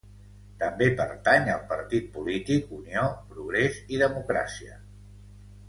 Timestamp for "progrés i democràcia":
3.35-4.83